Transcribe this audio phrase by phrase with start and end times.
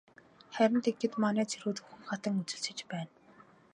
[0.55, 3.11] Харин тэгэхэд манай цэргүүд үхэн хатан үзэлцэж байна.